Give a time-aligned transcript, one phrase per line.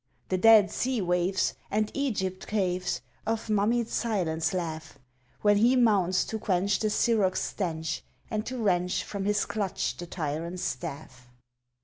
[0.29, 4.97] The Dead Sea waves And Egypt caves Of mummied silence laugh
[5.43, 10.07] When he mounts to quench the Siroc's stench And to wrench From his clutch the
[10.07, 11.29] tyrant's staff.